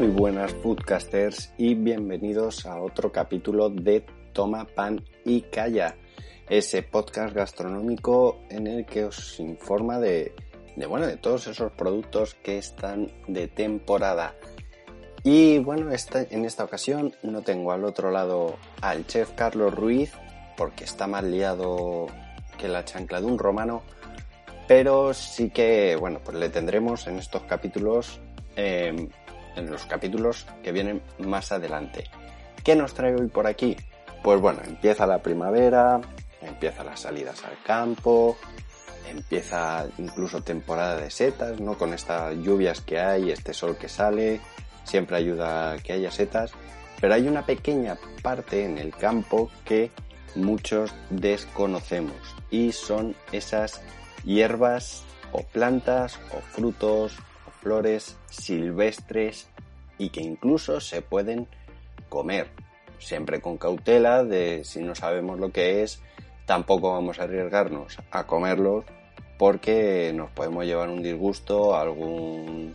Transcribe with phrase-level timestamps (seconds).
[0.00, 5.94] Muy buenas foodcasters y bienvenidos a otro capítulo de Toma Pan y Calla,
[6.48, 10.32] ese podcast gastronómico en el que os informa de,
[10.88, 14.36] bueno, de todos esos productos que están de temporada.
[15.22, 20.14] Y bueno, en esta ocasión no tengo al otro lado al chef Carlos Ruiz,
[20.56, 22.06] porque está más liado
[22.56, 23.82] que la chancla de un romano,
[24.66, 28.18] pero sí que, bueno, pues le tendremos en estos capítulos,
[28.56, 29.10] em,
[29.56, 32.04] en los capítulos que vienen más adelante.
[32.64, 33.76] ¿Qué nos trae hoy por aquí?
[34.22, 36.00] Pues bueno, empieza la primavera,
[36.42, 38.36] empieza las salidas al campo,
[39.08, 41.76] empieza incluso temporada de setas, ¿no?
[41.78, 44.40] Con estas lluvias que hay, este sol que sale,
[44.84, 46.52] siempre ayuda a que haya setas,
[47.00, 49.90] pero hay una pequeña parte en el campo que
[50.34, 52.16] muchos desconocemos
[52.50, 53.80] y son esas
[54.24, 57.16] hierbas o plantas o frutos
[57.60, 59.48] flores silvestres
[59.98, 61.46] y que incluso se pueden
[62.08, 62.48] comer.
[62.98, 66.02] Siempre con cautela de si no sabemos lo que es,
[66.46, 68.84] tampoco vamos a arriesgarnos a comerlos
[69.38, 72.74] porque nos podemos llevar un disgusto, algún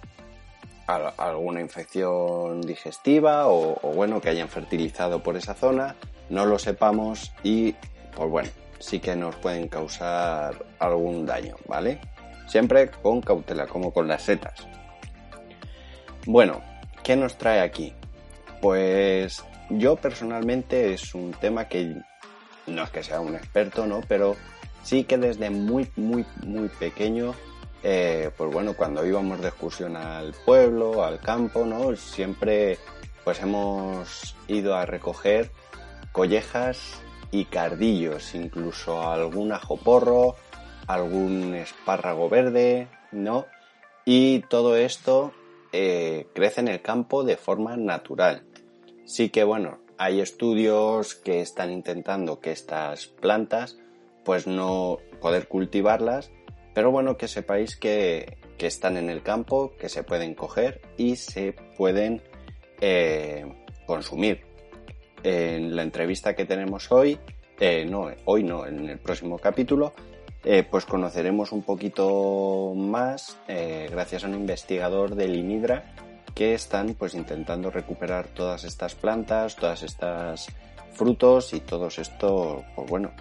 [0.88, 5.95] alguna infección digestiva o, o, bueno que hayan fertilizado por esa zona,
[6.30, 7.73] no lo sepamos y
[8.16, 8.49] pues bueno,
[8.80, 11.99] sí que nos pueden causar algún daño, ¿vale?
[12.47, 14.67] Siempre con cautela, como con las setas.
[16.28, 16.62] Bueno,
[17.04, 17.94] ¿qué nos trae aquí?
[18.59, 21.95] Pues yo personalmente es un tema que
[22.66, 24.02] no es que sea un experto, ¿no?
[24.08, 24.36] Pero
[24.84, 27.36] sí que desde muy, muy, muy pequeño,
[27.84, 31.95] eh, pues bueno, cuando íbamos de excursión al pueblo, al campo, ¿no?
[31.95, 32.80] Siempre
[33.23, 35.52] pues hemos ido a recoger
[36.12, 40.36] collejas y cardillos, incluso algún ajoporro,
[40.88, 43.45] algún espárrago verde, ¿no?
[44.06, 45.32] Y todo esto
[45.77, 48.43] eh, crece en el campo de forma natural.
[49.03, 53.77] Sí que bueno, hay estudios que están intentando que estas plantas
[54.23, 56.31] pues no poder cultivarlas,
[56.73, 61.53] pero bueno, que sepáis que, están en el campo, que se pueden coger y se
[61.77, 62.23] pueden
[62.80, 63.45] eh,
[63.86, 64.45] consumir
[65.23, 67.19] en la entrevista que tenemos hoy,
[67.59, 69.93] eh, no, hoy no, en el próximo capítulo,
[70.45, 75.83] eh, pues conoceremos un poquito más eh, gracias a un investigador del INIDRA
[76.33, 80.48] que están pues intentando recuperar todas estas plantas, todas estas
[80.94, 83.11] frutos y todos estos, pues bueno,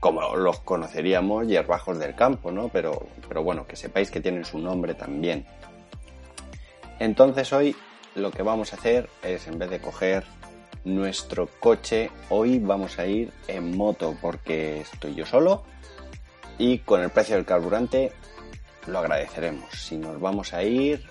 [0.00, 2.68] como los conoceríamos, hierbajos del campo, ¿no?
[2.68, 5.46] Pero, pero bueno, que sepáis que tienen su nombre también.
[6.98, 7.76] Entonces hoy
[8.14, 10.24] lo que vamos a hacer es, en vez de coger
[10.84, 12.10] nuestro coche.
[12.28, 15.64] Hoy vamos a ir en moto porque estoy yo solo
[16.58, 18.12] y con el precio del carburante
[18.86, 19.70] lo agradeceremos.
[19.72, 21.04] Si nos vamos a ir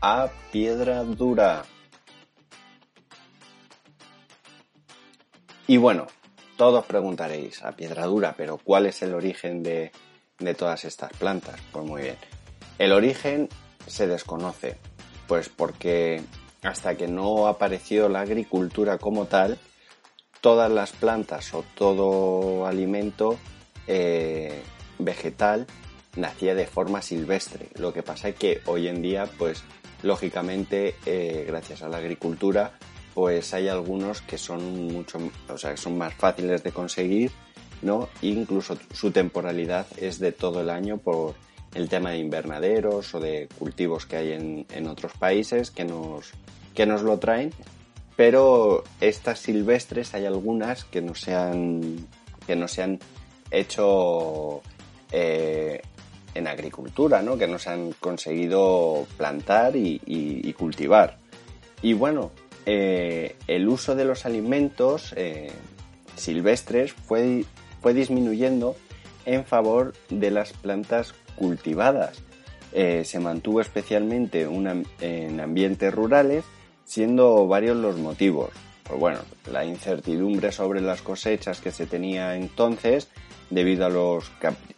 [0.00, 1.64] a Piedra Dura.
[5.66, 6.06] Y bueno,
[6.56, 9.92] todos preguntaréis a Piedra Dura, pero ¿cuál es el origen de,
[10.38, 11.60] de todas estas plantas?
[11.70, 12.16] Pues muy bien.
[12.78, 13.48] El origen
[13.86, 14.78] se desconoce,
[15.28, 16.22] pues porque
[16.62, 19.58] hasta que no apareció la agricultura como tal,
[20.40, 23.38] todas las plantas o todo alimento
[23.86, 24.62] eh,
[24.98, 25.66] vegetal
[26.16, 27.68] nacía de forma silvestre.
[27.76, 29.62] Lo que pasa es que hoy en día, pues
[30.02, 32.72] lógicamente, eh, gracias a la agricultura,
[33.14, 35.18] pues hay algunos que son mucho,
[35.48, 37.32] o sea, son más fáciles de conseguir,
[37.82, 38.08] ¿no?
[38.22, 41.34] Incluso su temporalidad es de todo el año por
[41.74, 46.32] el tema de invernaderos o de cultivos que hay en, en otros países que nos,
[46.74, 47.52] que nos lo traen,
[48.16, 52.06] pero estas silvestres hay algunas que no se han,
[52.46, 52.98] que no se han
[53.50, 54.62] hecho
[55.12, 55.80] eh,
[56.34, 57.36] en agricultura, ¿no?
[57.36, 61.16] que no se han conseguido plantar y, cultivar.
[61.82, 62.30] Y bueno,
[62.66, 65.50] eh, el uso de los alimentos eh,
[66.16, 67.44] silvestres fue,
[67.80, 68.76] fue disminuyendo
[69.24, 72.22] en favor de las plantas cultivadas.
[72.72, 74.46] se mantuvo especialmente
[75.00, 76.44] en ambientes rurales
[76.84, 78.50] siendo varios los motivos.
[78.84, 79.20] Pues bueno,
[79.52, 83.08] la incertidumbre sobre las cosechas que se tenía entonces
[83.48, 84.30] debido a los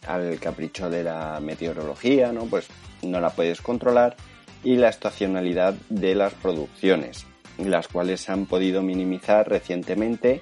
[0.07, 2.45] al capricho de la meteorología, ¿no?
[2.45, 2.67] Pues
[3.01, 4.15] no la puedes controlar
[4.63, 7.25] y la estacionalidad de las producciones,
[7.57, 10.39] las cuales han podido minimizar recientemente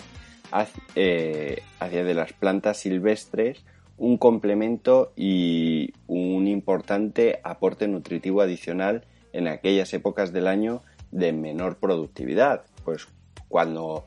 [0.51, 3.63] hacia, eh, hacia de las plantas silvestres
[4.01, 10.81] un complemento y un importante aporte nutritivo adicional en aquellas épocas del año
[11.11, 13.07] de menor productividad, pues
[13.47, 14.05] cuando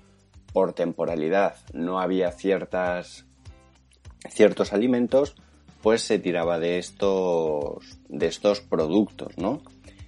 [0.53, 3.25] por temporalidad no había ciertas
[4.29, 5.37] ciertos alimentos,
[5.81, 9.63] pues se tiraba de estos de estos productos, ¿no?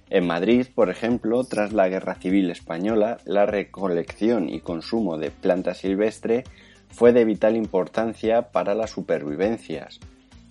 [0.09, 5.73] En Madrid, por ejemplo, tras la Guerra Civil Española, la recolección y consumo de planta
[5.73, 6.43] silvestre
[6.89, 9.99] fue de vital importancia para las supervivencias,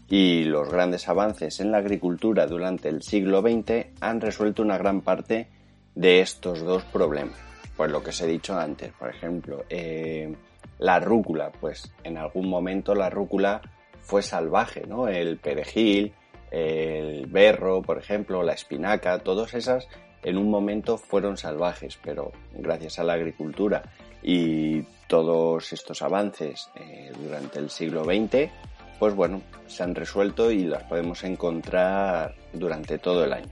[0.09, 5.01] y los grandes avances en la agricultura durante el siglo XX han resuelto una gran
[5.01, 5.49] parte
[5.95, 7.39] de estos dos problemas.
[7.77, 10.35] Pues lo que os he dicho antes, por ejemplo, eh,
[10.79, 13.61] la rúcula, pues en algún momento la rúcula
[14.01, 15.09] fue salvaje, ¿no?
[15.09, 16.15] El perejil,
[16.51, 19.89] el berro, por ejemplo, la espinaca, todas esas
[20.23, 23.83] en un momento fueron salvajes, pero gracias a la agricultura
[24.23, 28.51] y todos estos avances eh, durante el siglo XX,
[28.99, 33.51] pues bueno, se han resuelto y las podemos encontrar durante todo el año.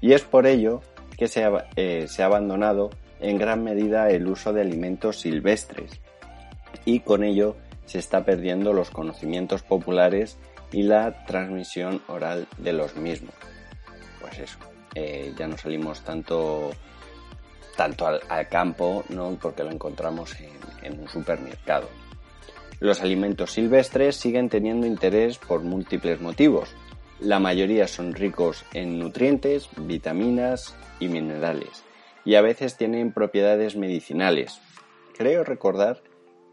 [0.00, 0.82] Y es por ello
[1.16, 2.90] que se ha, eh, se ha abandonado
[3.20, 6.00] en gran medida el uso de alimentos silvestres
[6.84, 10.38] y con ello se está perdiendo los conocimientos populares
[10.72, 13.34] y la transmisión oral de los mismos.
[14.20, 14.58] Pues eso,
[14.94, 16.70] eh, ya no salimos tanto,
[17.76, 19.38] tanto al, campo, ¿no?
[19.40, 20.34] porque lo encontramos
[20.82, 21.88] en un supermercado.
[22.80, 26.74] Los alimentos silvestres siguen teniendo interés por múltiples motivos.
[27.20, 31.84] La mayoría son ricos en nutrientes, vitaminas y minerales,
[32.24, 34.60] y a veces tienen propiedades medicinales.
[35.16, 36.02] Creo recordar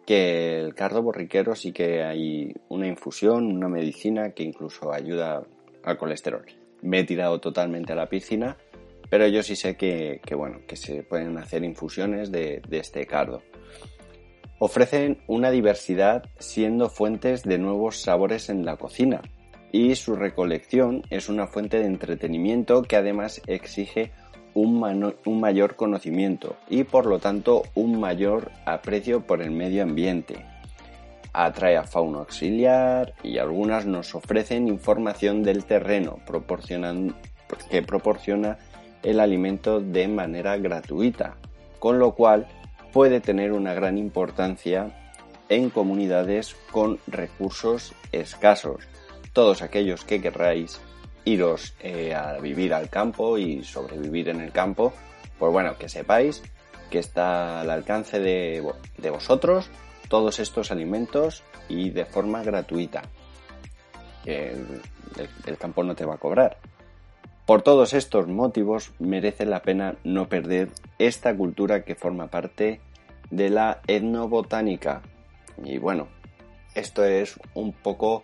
[0.05, 5.43] que el cardo borriquero sí que hay una infusión, una medicina que incluso ayuda
[5.83, 6.45] al colesterol.
[6.81, 8.57] Me he tirado totalmente a la piscina,
[9.11, 13.41] pero yo sí sé que, bueno, que se pueden hacer infusiones de, este cardo.
[14.57, 19.21] Ofrecen una diversidad siendo fuentes de nuevos sabores en la cocina
[19.73, 24.13] y su recolección es una fuente de entretenimiento que además exige
[24.53, 30.45] un, un, mayor conocimiento y por lo tanto un mayor aprecio por el medio ambiente.
[31.33, 36.19] Atrae a fauna auxiliar y algunas nos ofrecen información del terreno
[37.69, 38.57] que proporciona
[39.03, 41.35] el alimento de manera gratuita,
[41.79, 42.47] con lo cual
[42.91, 44.91] puede tener una gran importancia
[45.49, 48.87] en comunidades con recursos escasos.
[49.33, 50.79] Todos aquellos que querráis
[51.25, 54.93] iros eh, a vivir al campo y sobrevivir en el campo,
[55.37, 56.41] pues bueno, que sepáis
[56.89, 58.61] que está al alcance de,
[59.11, 59.69] vosotros
[60.09, 63.01] todos estos alimentos y de forma gratuita.
[64.25, 66.57] El campo no te va a cobrar.
[67.51, 70.69] Por todos estos motivos merece la pena no perder
[70.99, 72.79] esta cultura que forma parte
[73.29, 75.01] de la etnobotánica.
[75.61, 76.07] Y bueno,
[76.75, 78.23] esto es un poco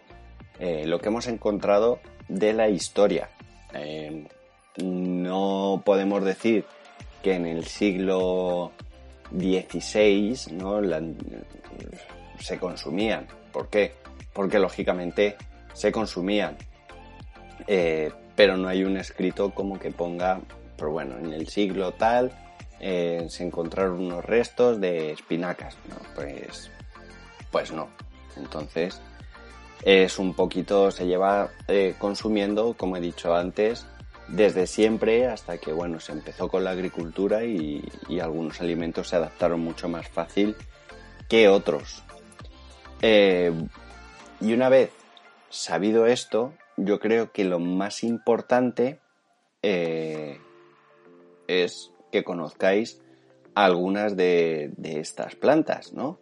[0.61, 3.27] eh, lo que hemos encontrado de la historia.
[3.73, 4.27] Eh,
[4.81, 6.63] no podemos decir
[7.21, 8.71] que en el siglo
[9.37, 10.79] XVI ¿no?
[12.39, 13.27] se consumían.
[13.51, 13.91] ¿Por qué?
[14.31, 15.35] Porque lógicamente
[15.73, 16.55] se consumían.
[17.67, 20.39] Eh, pero no hay un escrito como que ponga,
[20.77, 22.31] pero bueno, en el siglo tal
[22.79, 25.75] eh, se encontraron unos restos de espinacas.
[26.13, 26.69] Pues,
[27.51, 27.89] pues no.
[28.37, 29.01] Entonces,
[29.83, 33.87] es un poquito, se lleva eh, consumiendo, como he dicho antes,
[34.27, 37.83] desde siempre hasta que, bueno, se empezó con la agricultura y,
[38.21, 40.55] algunos alimentos se adaptaron mucho más fácil
[41.27, 42.03] que otros.
[43.01, 43.51] Eh,
[44.39, 44.91] y una vez
[45.49, 48.99] sabido esto, yo creo que lo más importante
[49.63, 50.39] eh,
[51.47, 53.01] es que conozcáis
[53.55, 56.19] algunas de, estas plantas, ¿no?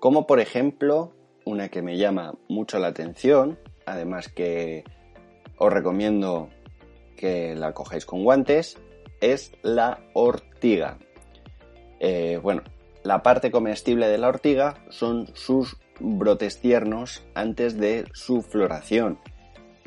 [0.00, 1.12] Como por ejemplo,
[1.44, 4.84] una que me llama mucho la atención, además que
[5.58, 6.48] os recomiendo
[7.16, 8.78] que la cojáis con guantes,
[9.20, 10.98] es la ortiga.
[12.00, 12.62] Eh, bueno,
[13.02, 19.18] la parte comestible de la ortiga son sus brotes tiernos antes de su floración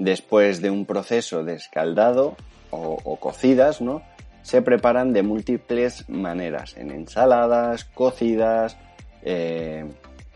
[0.01, 2.35] Después de un proceso de escaldado
[2.71, 4.01] o, cocidas, ¿no?
[4.41, 8.77] Se preparan de múltiples maneras, en ensaladas, cocidas,
[9.21, 9.85] eh,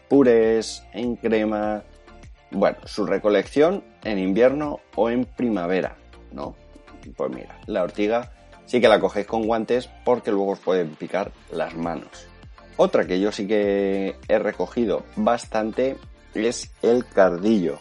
[0.07, 1.81] purés, en crema.
[2.51, 5.95] Bueno, su recolección en invierno o en primavera,
[6.31, 6.55] ¿no?
[7.17, 8.33] Pues mira, la ortiga
[8.67, 12.27] sí que la cogéis con guantes porque luego os pueden picar las manos.
[12.77, 15.97] Otra que yo sí que he recogido bastante
[16.35, 17.79] es el cardillo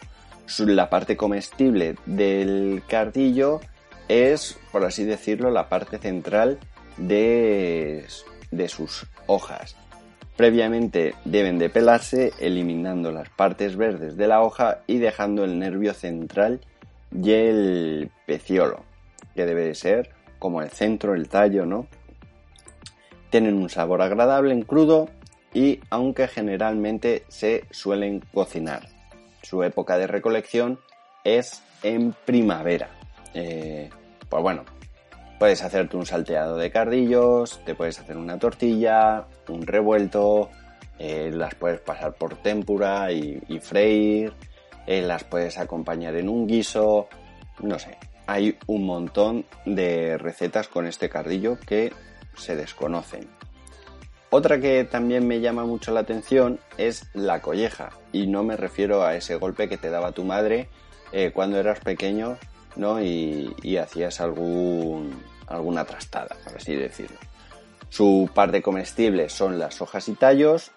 [0.58, 3.60] la parte comestible del cardillo
[4.08, 6.58] es, por así decirlo, la parte central
[6.96, 8.04] de,
[8.50, 9.76] de sus hojas.
[10.36, 15.94] Previamente deben de pelarse eliminando las partes verdes de la hoja y dejando el nervio
[15.94, 16.60] central
[17.12, 18.84] y el peciolo,
[19.34, 21.86] que debe de ser como el centro, el tallo, ¿no?
[23.30, 25.08] Tienen un sabor agradable en crudo
[25.54, 28.93] y aunque generalmente se suelen cocinar
[29.44, 30.80] su época de recolección
[31.22, 32.90] es en primavera.
[33.34, 33.90] Eh,
[34.28, 34.64] pues bueno,
[35.38, 40.50] Puedes hacerte un salteado de cardillos, te puedes hacer una tortilla, un revuelto,
[40.98, 44.32] eh, las puedes pasar por tempura y, freír,
[44.86, 47.08] eh, las puedes acompañar en un guiso,
[47.60, 51.92] no sé, hay un montón de recetas con este cardillo que
[52.36, 53.28] se desconocen.
[54.36, 59.04] Otra que también me llama mucho la atención es la colleja, y no me refiero
[59.04, 60.68] a ese golpe que te daba tu madre
[61.12, 62.36] eh, cuando eras pequeño
[62.74, 63.00] ¿no?
[63.00, 67.16] y, hacías algún, alguna trastada, por así decirlo.
[67.90, 70.72] Su parte comestible son las hojas y tallos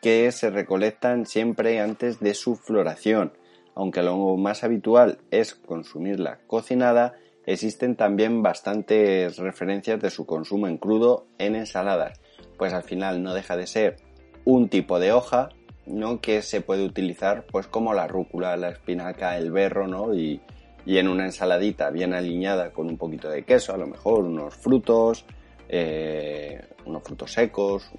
[0.00, 3.34] que se recolectan siempre antes de su floración.
[3.74, 7.12] Aunque lo más habitual es consumirla cocinada,
[7.44, 12.18] existen también bastantes referencias de su consumo en crudo en ensaladas,
[12.56, 13.96] pues al final no deja de ser
[14.44, 15.50] un tipo de hoja
[15.86, 16.20] ¿no?
[16.20, 20.14] que se puede utilizar pues como la rúcula, la espinaca, el berro, ¿no?
[20.14, 20.40] Y,
[20.84, 24.54] y en una ensaladita bien alineada con un poquito de queso, a lo mejor unos
[24.54, 25.24] frutos,
[25.68, 27.90] eh, unos frutos secos,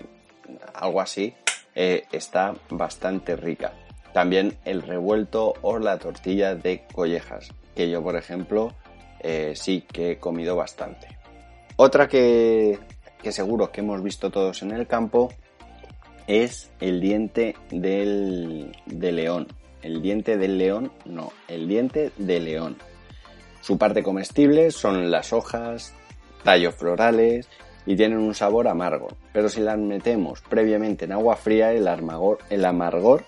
[0.73, 1.33] algo así,
[1.75, 3.73] eh, está bastante rica.
[4.13, 8.73] También el revuelto o la tortilla de collejas, que yo por ejemplo
[9.19, 11.07] eh, sí que he comido bastante.
[11.75, 12.79] Otra que,
[13.31, 15.33] seguro que hemos visto todos en el campo
[16.27, 19.47] es el diente del, de león.
[19.81, 22.77] El diente del león, no, el diente de león.
[23.61, 25.93] Su parte comestible son las hojas,
[26.43, 27.47] tallos florales
[27.85, 32.39] y tienen un sabor amargo, pero si las metemos previamente en agua fría el amargor,
[32.49, 33.25] el amargor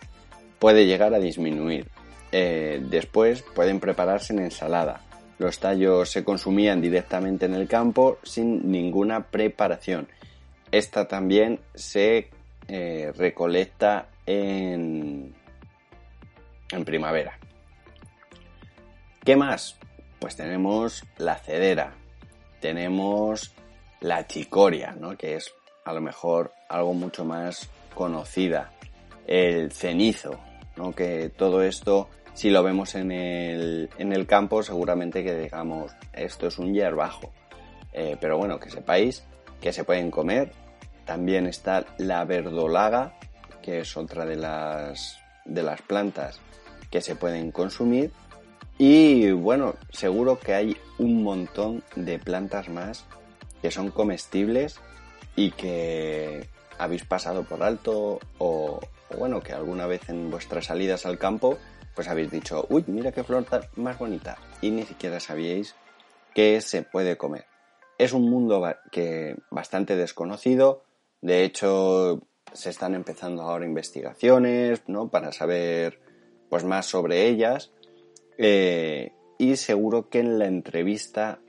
[0.60, 1.88] puede llegar a disminuir.
[2.32, 5.02] Eh, después pueden prepararse en ensalada.
[5.40, 10.08] Los tallos se consumían directamente en el campo sin ninguna preparación.
[10.72, 12.30] Esta también se
[12.68, 15.34] eh, recolecta en,
[16.72, 17.40] en primavera.
[19.24, 19.78] ¿Qué más?
[20.20, 21.94] Pues tenemos la cedera,
[22.60, 23.56] tenemos
[24.02, 25.18] la chicoria, ¿no?
[25.18, 25.54] que es
[25.86, 28.72] a lo mejor algo mucho más conocida,
[29.26, 30.40] el cenizo,
[30.76, 30.94] ¿no?
[30.94, 36.48] que todo esto, si lo vemos en el, en el campo, seguramente que digamos, esto
[36.48, 37.32] es un hierbajo.
[37.94, 39.24] Eh, pero bueno, que sepáis
[39.62, 40.52] que se pueden comer.
[41.06, 43.18] También está la verdolaga,
[43.62, 46.40] que es otra de las, de las plantas
[46.90, 48.12] que se pueden consumir.
[48.78, 53.06] Y bueno, seguro que hay un montón de plantas más
[53.62, 54.80] que son comestibles
[55.36, 58.80] y que habéis pasado por alto o,
[59.18, 61.58] bueno, que alguna vez en vuestras salidas al campo
[61.96, 65.76] pues habéis dicho, uy, mira qué flor más bonita y ni siquiera sabíais
[66.34, 67.46] que se puede comer.
[67.98, 70.84] Es un mundo que bastante desconocido,
[71.22, 72.22] de hecho
[72.54, 75.10] se están empezando ahora investigaciones, ¿no?
[75.10, 76.00] Para saber
[76.50, 77.72] pues más sobre ellas
[78.38, 81.40] eh, y seguro que en la entrevista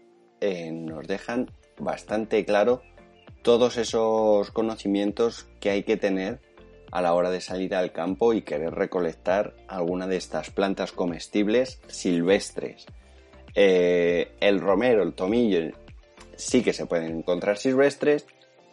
[0.40, 2.82] eh, nos dejan bastante claro
[3.42, 6.40] todos esos conocimientos que hay que tener
[6.90, 11.80] a la hora de salir al campo y querer recolectar alguna de estas plantas comestibles
[11.86, 12.86] silvestres.
[13.54, 15.72] Eh, el romero, el tomillo,
[16.36, 18.26] sí que se pueden encontrar silvestres,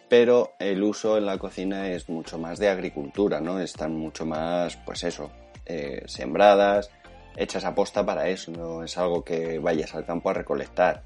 [0.09, 3.59] pero el uso en la cocina es mucho más de agricultura, ¿no?
[3.59, 5.31] Están mucho más, pues eso,
[6.05, 6.89] sembradas,
[7.37, 11.03] hechas a posta para eso, no es algo que vayas al campo a recolectar.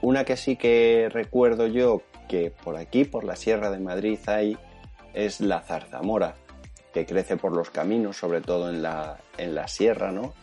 [0.00, 4.56] Una que sí que recuerdo yo que por aquí, por la Sierra de Madrid, hay
[5.16, 6.36] es la zarzamora,
[6.92, 10.34] que crece por los caminos, sobre todo en la, en la sierra, ¿no?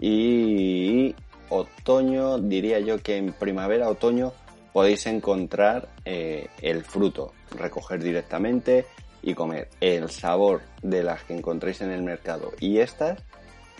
[0.00, 1.14] Y
[1.50, 4.32] otoño, diría yo que en primavera, otoño,
[4.72, 8.86] podéis encontrar eh, el fruto, recoger directamente
[9.20, 9.68] y comer.
[9.80, 13.22] El sabor de las que encontréis en el mercado y estas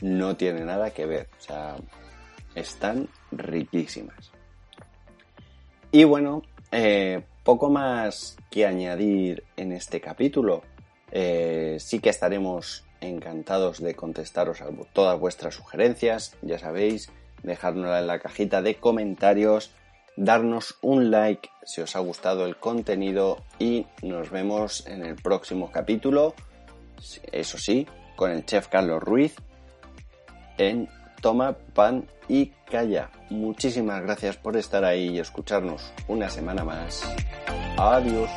[0.01, 1.29] no tiene nada que ver.
[1.39, 1.77] O sea,
[2.55, 4.33] están riquísimas.
[5.93, 6.43] Y bueno,
[6.73, 10.63] eh, poco más que añadir en este capítulo.
[11.13, 16.37] Eh, sí que estaremos encantados de contestaros a todas vuestras sugerencias.
[16.43, 17.11] Ya sabéis,
[17.43, 19.73] dejárnosla en la cajita de comentarios,
[20.17, 25.71] darnos un like si os ha gustado el contenido y nos vemos en el próximo
[25.71, 26.35] capítulo.
[27.33, 29.35] Eso sí, con el chef Carlos Ruiz
[30.59, 30.89] en
[31.21, 33.11] Toma Pan y Calla.
[33.31, 37.03] Muchísimas gracias por estar ahí y escucharnos una semana más.
[37.77, 38.31] Adiós.